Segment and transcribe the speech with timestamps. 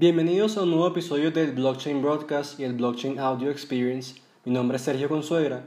[0.00, 4.14] Bienvenidos a un nuevo episodio del Blockchain Broadcast y el Blockchain Audio Experience.
[4.46, 5.66] Mi nombre es Sergio Consuegra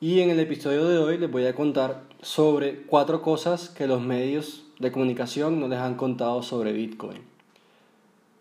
[0.00, 4.00] y en el episodio de hoy les voy a contar sobre cuatro cosas que los
[4.00, 7.20] medios de comunicación no les han contado sobre Bitcoin.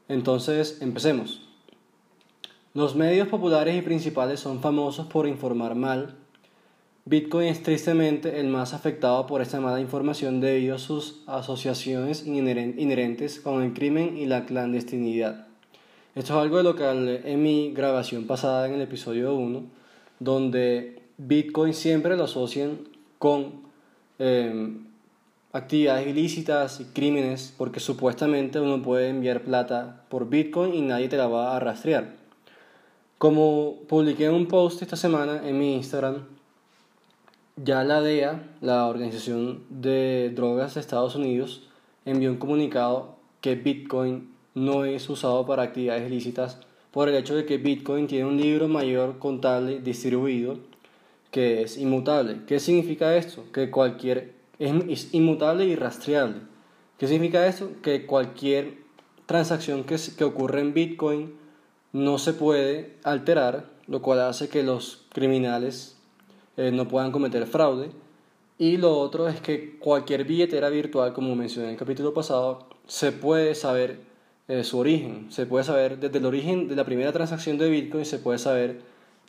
[0.08, 1.42] Entonces, empecemos.
[2.74, 6.16] Los medios populares y principales son famosos por informar mal
[7.08, 13.40] Bitcoin es tristemente el más afectado por esta mala información debido a sus asociaciones inherentes
[13.40, 15.45] con el crimen y la clandestinidad.
[16.16, 19.62] Esto es algo de lo que hablé en mi grabación pasada en el episodio 1,
[20.20, 22.80] donde Bitcoin siempre lo asocian
[23.20, 23.62] con
[24.17, 24.88] em,
[25.53, 31.17] actividades ilícitas y crímenes, porque supuestamente uno puede enviar plata por Bitcoin y nadie te
[31.17, 32.16] la va a rastrear.
[33.20, 36.34] Como publiqué un post esta semana en mi Instagram,
[37.58, 41.67] ya la DEA, la Organización de Drogas de Estados Unidos,
[42.03, 46.59] envió un comunicado que Bitcoin no es usado para actividades ilícitas
[46.92, 50.58] por el hecho de que Bitcoin tiene un libro mayor contable distribuido
[51.31, 52.38] que es inmutable.
[52.48, 53.44] ¿Qué significa esto?
[53.52, 56.38] Que cualquier es, inmutable y rastreable.
[56.98, 57.72] ¿Qué significa esto?
[57.81, 58.78] Que cualquier
[59.26, 61.33] transacción que, que ocurre en Bitcoin
[61.92, 65.95] no se puede alterar, lo cual hace que los criminales
[66.58, 67.89] eh, no puedan cometer fraude.
[68.58, 73.11] Y lo otro es que cualquier billetera virtual, como mencioné en el capítulo pasado, se
[73.11, 74.00] puede saber
[74.48, 75.31] eh, su origen.
[75.31, 78.81] Se puede saber desde el origen de la primera transacción de Bitcoin, se puede saber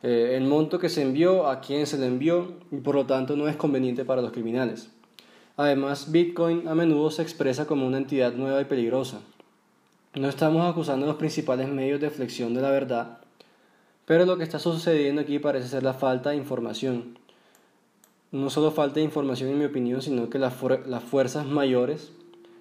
[0.02, 3.34] eh, el monto que se envió, a quién se le envió, y por lo tanto
[3.34, 4.91] no es conveniente para los criminales.
[5.56, 9.20] Además, Bitcoin a menudo se expresa como una entidad nueva y peligrosa.
[10.14, 13.19] No estamos acusando los principales medios de flexión de la verdad,
[14.06, 17.18] pero lo que está sucediendo aquí parece ser la falta de información.
[18.30, 22.12] No solo falta de información en mi opinión, sino que las, fuerzas mayores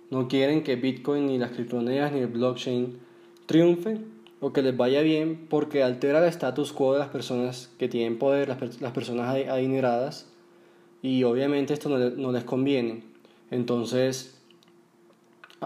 [0.09, 2.99] no quieren que Bitcoin ni las criptomonedas ni el blockchain
[3.45, 4.05] triunfen
[4.39, 8.17] o que les vaya bien porque altera el status quo de las personas que tienen
[8.17, 10.27] poder, las, personas adineradas
[11.01, 13.03] y obviamente esto no, les conviene.
[13.51, 14.41] Entonces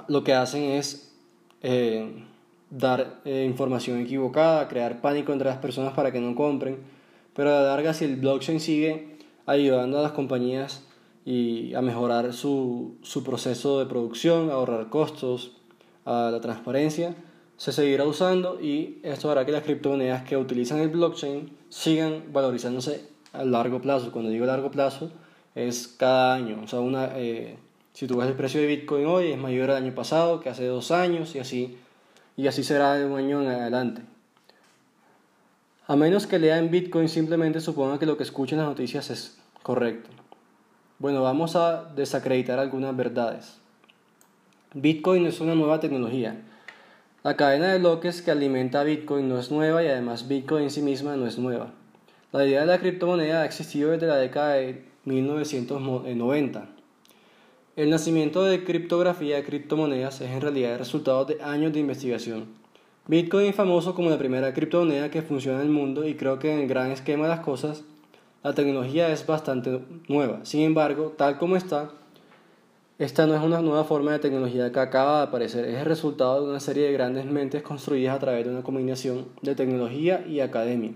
[0.07, 1.13] lo que hacen es
[1.61, 2.25] eh,
[2.69, 6.77] dar eh, información equivocada, crear pánico entre las personas para que no compren.
[7.33, 10.83] Pero a la larga, si el blockchain sigue ayudando a las compañías
[11.25, 15.53] y a mejorar su, su proceso de producción, a ahorrar costos,
[16.05, 17.15] a la transparencia,
[17.57, 23.05] se seguirá usando y esto hará que las criptomonedas que utilizan el blockchain sigan valorizándose
[23.33, 24.11] a largo plazo.
[24.11, 25.11] Cuando digo largo plazo,
[25.55, 26.61] es cada año.
[26.63, 27.57] O sea, una, eh,
[27.93, 30.65] si tú ves el precio de Bitcoin hoy, es mayor al año pasado que hace
[30.65, 31.77] dos años y así
[32.37, 34.01] y así será de un año en adelante.
[35.87, 39.09] A menos que lea en Bitcoin, simplemente suponga que lo que escucha en las noticias
[39.09, 40.09] es correcto.
[40.99, 43.57] Bueno, vamos a desacreditar algunas verdades.
[44.73, 46.35] Bitcoin es una nueva tecnología.
[47.23, 50.81] La cadena de bloques que alimenta Bitcoin no es nueva y además Bitcoin en sí
[50.81, 51.71] misma no es nueva.
[52.31, 56.78] La idea de la criptomoneda ha existido desde la década de 1990
[57.79, 62.47] el nacimiento de criptografía de criptomonedas es en realidad el resultado de años de investigación.
[63.07, 66.53] Bitcoin es famoso como la primera criptomoneda que funciona en el mundo y creo que
[66.53, 67.85] en el gran esquema de las cosas
[68.43, 69.79] la tecnología es bastante
[70.09, 70.41] nueva.
[70.43, 71.91] Sin embargo, tal como está,
[72.97, 76.43] esta no es una nueva forma de tecnología que acaba de aparecer, es el resultado
[76.43, 80.41] de una serie de grandes mentes construidas a través de una combinación de tecnología y
[80.41, 80.91] academia.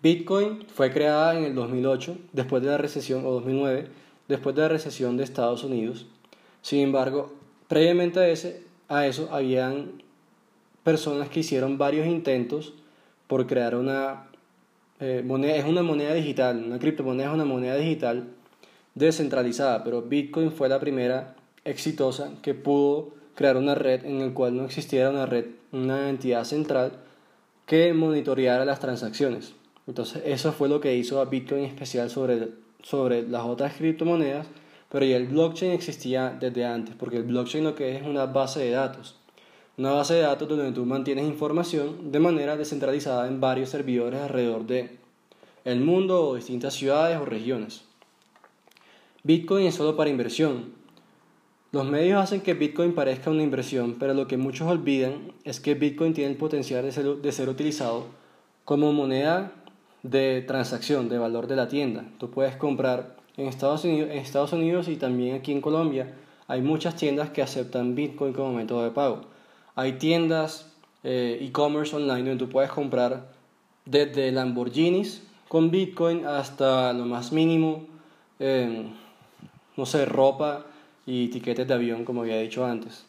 [0.00, 3.88] Bitcoin fue creada en el 2008, después de la recesión, o 2009,
[4.30, 6.06] después de la recesión de Estados Unidos.
[6.62, 7.32] Sin embargo,
[7.68, 10.02] previamente a, ese, a eso habían
[10.84, 12.72] personas que hicieron varios intentos
[13.26, 14.28] por crear una
[15.00, 18.28] eh, moneda, es una moneda digital, una criptomoneda es una moneda digital
[18.94, 24.56] descentralizada, pero Bitcoin fue la primera exitosa que pudo crear una red en la cual
[24.56, 26.92] no existiera una red, una entidad central
[27.66, 29.54] que monitoreara las transacciones.
[29.86, 32.50] Entonces eso fue lo que hizo a Bitcoin especial sobre
[32.82, 34.46] sobre las otras criptomonedas,
[34.90, 38.60] pero ya el blockchain existía desde antes, porque el blockchain lo que es una base
[38.60, 39.16] de datos.
[39.78, 44.66] Una base de datos donde tú mantienes información de manera descentralizada en varios servidores alrededor
[44.66, 44.98] de
[45.64, 47.82] el mundo o distintas ciudades o regiones.
[49.22, 50.72] Bitcoin es solo para inversión.
[51.72, 55.74] Los medios hacen que Bitcoin parezca una inversión, pero lo que muchos olvidan es que
[55.74, 58.06] Bitcoin tiene el potencial de ser, de ser utilizado
[58.64, 59.52] como moneda
[60.02, 62.04] de transacción, de valor de la tienda.
[62.18, 66.14] Tú puedes comprar en Estados Unidos, en Estados Unidos y también aquí en Colombia.
[66.48, 69.22] Hay muchas tiendas que aceptan Bitcoin como método de pago.
[69.74, 70.72] Hay tiendas
[71.04, 73.32] eh, e-commerce online donde tú puedes comprar
[73.84, 77.86] desde Lamborghinis con Bitcoin hasta lo más mínimo,
[79.76, 80.64] no sé, ropa
[81.06, 83.04] y tiquetes de avión, como había dicho antes.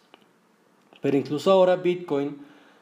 [1.02, 2.38] Pero incluso ahora Bitcoin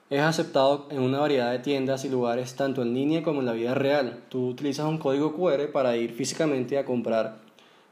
[0.09, 3.53] es aceptado en una variedad de tiendas y lugares tanto en línea como en la
[3.53, 4.23] vida real.
[4.29, 7.37] Tú utilizas un código QR para ir físicamente a comprar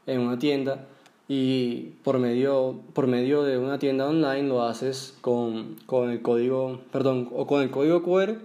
[0.06, 0.86] en una tienda
[1.28, 6.80] y por medio, por medio de una tienda online lo haces con, con el código,
[6.90, 8.38] perdón, o con el código QR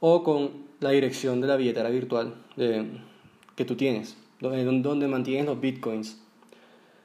[0.00, 5.60] o con la dirección de la billetera virtual que tú tienes, donde, donde mantienes los
[5.60, 6.18] bitcoins.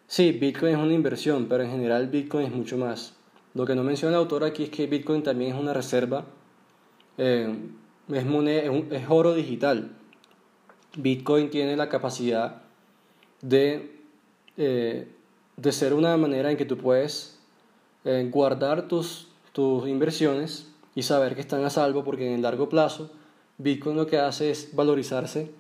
[0.08, 3.14] Sí, Bitcoin es una inversión, pero en general Bitcoin es mucho más.
[3.54, 6.26] Lo que no menciona el autor aquí es que Bitcoin también es una reserva,
[7.18, 7.54] eh,
[8.10, 8.26] es,
[8.92, 9.92] es, oro digital.
[10.98, 12.62] Bitcoin tiene la capacidad
[13.42, 14.00] de,
[14.58, 15.08] eh,
[15.58, 17.40] de ser una manera en que tú puedes
[18.06, 22.70] eh, guardar tus, tus inversiones y saber que están a salvo porque en el largo
[22.70, 23.12] plazo
[23.58, 25.52] Bitcoin lo que hace es valorizarse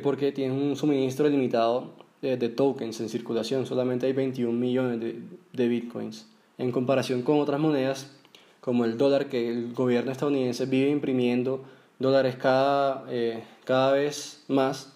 [0.00, 1.90] porque tiene un suministro limitado
[2.22, 5.00] de, tokens en circulación, solamente hay 21 millones
[5.52, 6.28] de, bitcoins,
[6.62, 8.06] en comparación con otras monedas
[8.60, 11.64] como el dólar, que el gobierno estadounidense vive imprimiendo
[11.98, 14.92] dólares cada, eh, cada vez más,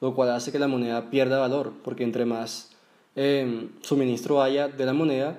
[0.00, 2.70] lo cual hace que la moneda pierda valor, porque entre más
[3.16, 5.36] em, suministro haya de la moneda,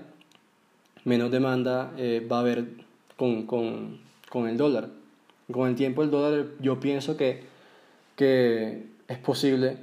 [1.05, 2.65] menos demanda eh, va a haber
[3.15, 3.99] con, con,
[4.29, 4.89] con, el dólar.
[5.49, 7.43] Con el tiempo el dólar yo pienso que,
[8.17, 9.77] que es posible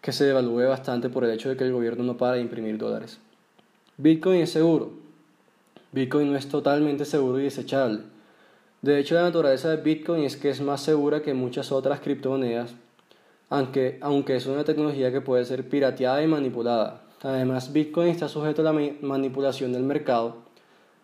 [0.00, 2.78] que se devalúe bastante por el hecho de que el gobierno no para de imprimir
[2.78, 3.18] dólares.
[3.96, 5.05] Bitcoin es seguro.
[5.92, 8.00] Bitcoin no es totalmente seguro y desechable.
[8.82, 12.74] De hecho, la naturaleza de Bitcoin es que es más segura que muchas otras criptomonedas,
[13.48, 17.02] aunque, aunque es una tecnología que puede ser pirateada y manipulada.
[17.22, 20.46] Además, Bitcoin está sujeto a la manipulación del mercado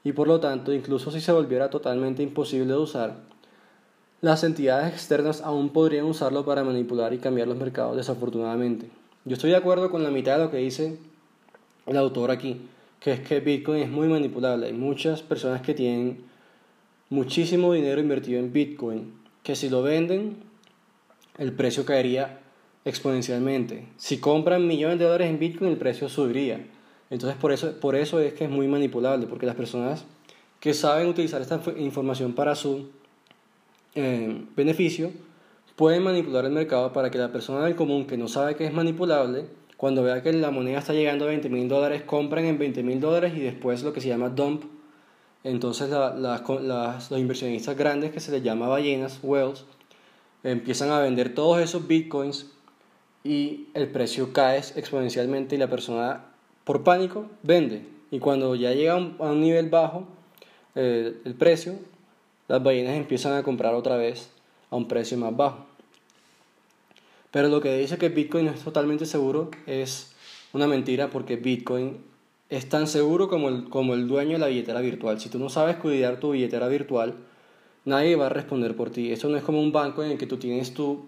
[0.04, 3.14] y por lo tanto, incluso si se volviera totalmente imposible de usar,
[4.20, 8.88] las entidades externas aún podrían usarlo para manipular y cambiar los mercados, desafortunadamente.
[9.24, 10.98] Yo estoy de acuerdo con la mitad de lo que dice
[11.86, 12.60] el autor aquí,
[13.02, 14.66] que es que Bitcoin es muy manipulable.
[14.66, 16.24] Hay muchas personas que tienen
[17.10, 19.12] muchísimo dinero invertido en Bitcoin,
[19.42, 20.36] que si lo venden,
[21.36, 22.40] el precio caería
[22.84, 23.88] exponencialmente.
[23.96, 26.66] Si compran millones de dólares en Bitcoin, el precio subiría.
[27.10, 30.04] Entonces, por eso, por eso es que es muy manipulable, porque las personas
[30.60, 32.90] que saben utilizar esta información para su
[33.94, 35.10] eh, beneficio,
[35.76, 38.72] pueden manipular el mercado para que la persona del común que no sabe que es
[38.72, 39.46] manipulable,
[39.82, 43.00] cuando vea que la moneda está llegando a 20 mil dólares, compren en 20 mil
[43.00, 44.62] dólares y después lo que se llama dump.
[45.42, 49.64] Entonces los inversionistas grandes que se les llama ballenas, whales,
[50.44, 52.46] empiezan a vender todos esos bitcoins
[53.24, 56.26] y el precio cae exponencialmente y la persona
[56.62, 57.84] por pánico vende.
[58.12, 60.06] Y cuando ya llega a un, nivel bajo
[60.76, 61.74] eh, el precio,
[62.46, 64.30] las ballenas empiezan a comprar otra vez
[64.70, 65.71] a un precio más bajo.
[67.32, 70.12] Pero lo que dice que Bitcoin no es totalmente seguro es
[70.52, 71.96] una mentira porque Bitcoin
[72.48, 75.18] es tan seguro como el, como el dueño de la billetera virtual.
[75.18, 77.14] Si tú no sabes cuidar tu billetera virtual,
[77.84, 79.10] nadie va a responder por ti.
[79.10, 81.06] Eso no es como un banco en el que tú tienes tu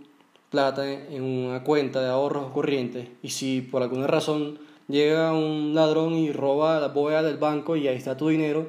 [0.51, 6.15] plata en una cuenta de ahorros corrientes y si por alguna razón llega un ladrón
[6.15, 8.69] y roba la bóveda del banco y ahí está tu dinero,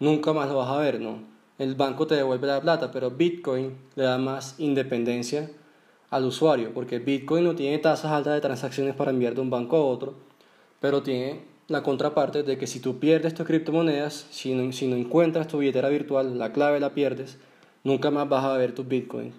[0.00, 1.34] nunca más lo vas a ver, ¿no?
[1.58, 5.50] el banco te devuelve la plata, pero Bitcoin le da más independencia
[6.14, 9.76] al usuario, porque Bitcoin no tiene tasas altas de transacciones para enviar de un banco
[9.76, 10.14] a otro,
[10.78, 14.94] pero tiene la contraparte de que si tú pierdes tus criptomonedas, si no, si no
[14.94, 17.38] encuentras tu billetera virtual, la clave la pierdes,
[17.82, 19.34] nunca más vas a ver tus Bitcoins.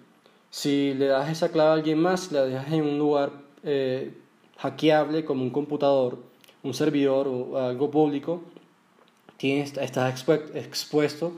[0.50, 3.32] Si le das esa clave a alguien más, la dejas en un lugar
[3.64, 4.14] eh,
[4.58, 6.18] hackeable como un computador,
[6.62, 8.42] un servidor o algo público,
[9.38, 11.32] tienes, estás expuesto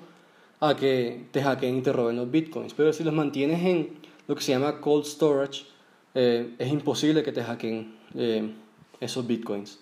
[0.62, 2.74] a que te hackeen y te roben los bitcoins.
[2.74, 5.66] Pero si los mantienes en lo que se llama cold storage,
[6.14, 8.52] eh, es imposible que te hackeen eh,
[9.00, 9.80] esos bitcoins.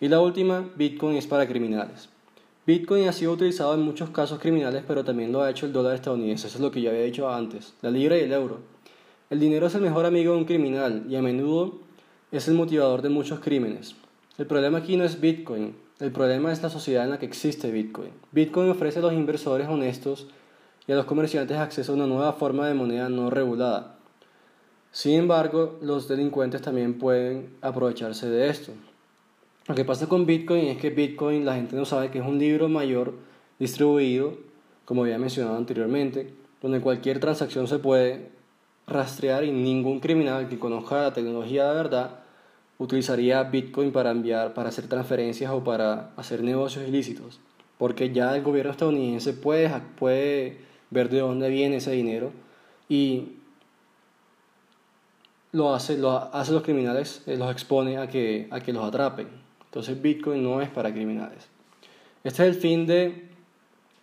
[0.00, 2.10] Y la última, Bitcoin es para criminales.
[2.66, 5.94] Bitcoin ha sido utilizado en muchos casos criminales, pero también lo ha hecho el dólar
[5.94, 6.48] estadounidense.
[6.48, 7.74] Eso es lo que ya había dicho antes.
[7.80, 8.60] La libra y el euro.
[9.30, 11.78] El dinero es el mejor amigo de un criminal y a menudo
[12.30, 13.96] es el motivador de muchos crímenes.
[14.36, 17.70] El problema aquí no es Bitcoin, el problema es la sociedad en la que existe
[17.70, 18.10] Bitcoin.
[18.32, 20.26] Bitcoin ofrece a los inversores honestos
[20.86, 23.96] y a los comerciantes acceso a una nueva forma de moneda no regulada.
[24.92, 28.72] Sin embargo, los delincuentes también pueden aprovecharse de esto.
[29.66, 32.38] Lo que pasa con Bitcoin es que Bitcoin la gente no sabe que es un
[32.38, 33.14] libro mayor
[33.58, 34.38] distribuido,
[34.84, 38.30] como había mencionado anteriormente, donde cualquier transacción se puede
[38.86, 42.10] rastrear y ningún criminal que conozca la tecnología de verdad
[42.78, 47.40] utilizaría Bitcoin para enviar, para hacer transferencias o para hacer negocios ilícitos,
[47.78, 50.58] porque ya el gobierno estadounidense puede, puede
[50.90, 52.32] ver de dónde viene ese dinero
[52.88, 53.32] y
[55.52, 59.28] lo hace, lo hace los criminales, eh, los expone a que, a que los atrapen.
[59.64, 61.48] Entonces Bitcoin no es para criminales.
[62.24, 63.26] Este es el fin de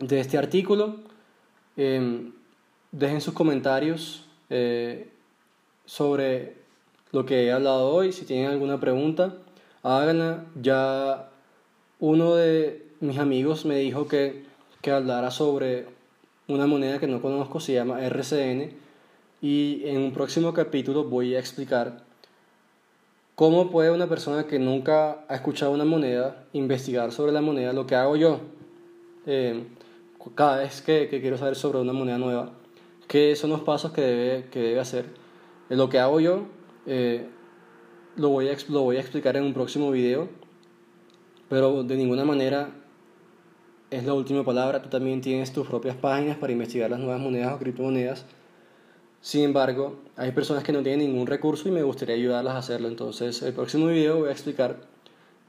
[0.08, 0.98] de este artículo.
[1.78, 2.34] Em,
[2.92, 5.10] dejen sus comentarios eh,
[5.86, 6.58] sobre
[7.12, 8.12] lo que he hablado hoy.
[8.12, 9.36] Si tienen alguna pregunta,
[9.82, 10.46] háganla.
[10.62, 11.30] Ya
[12.00, 14.46] uno de mis amigos me dijo que,
[14.82, 15.88] que hablara sobre
[16.48, 18.72] una moneda que no conozco, se llama RCN.
[19.42, 22.04] Y en un próximo capítulo voy a explicar
[23.36, 27.86] cómo puede una persona que nunca ha escuchado una moneda investigar sobre la moneda, lo
[27.86, 28.40] que hago yo.
[29.26, 29.64] Eh,
[30.36, 32.52] cada vez que, que, quiero saber sobre una moneda nueva,
[33.08, 35.06] qué son los pasos que debe, que debe hacer.
[35.70, 36.44] Eh, lo que hago yo
[36.86, 37.28] eh,
[38.16, 40.28] lo, voy a, lo voy a explicar en un próximo video,
[41.50, 42.72] pero de ninguna manera
[43.96, 44.82] es la última palabra.
[44.82, 48.26] Tú también tienes tus propias páginas para investigar las nuevas monedas o criptomonedas.
[49.22, 52.88] Sin embargo, hay personas que no tienen ningún recurso y me gustaría ayudarlas a hacerlo.
[52.88, 54.82] Entonces, el próximo video voy a explicar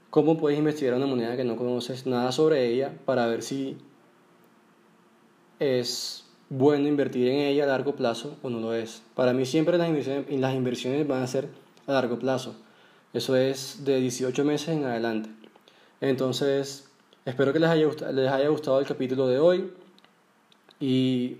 [0.09, 3.77] cómo puedes investigar una moneda que no conoces nada sobre ella para ver si
[5.59, 9.01] es bueno invertir en ella a largo plazo o no lo es.
[9.13, 11.49] Para mí siempre las inversiones, las inversiones van a ser
[11.87, 12.55] a largo plazo.
[13.13, 15.29] Eso es de 18 meses en adelante.
[16.01, 16.89] Entonces,
[17.25, 19.71] espero que les haya, les haya gustado el capítulo de hoy
[20.79, 21.37] y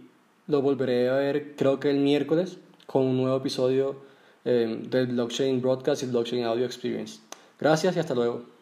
[0.48, 3.96] lo volveré a ver creo que el miércoles con un nuevo episodio
[4.44, 7.20] eh, del Blockchain Broadcast y Blockchain Audio Experience.
[7.60, 8.55] Gracias y hasta luego.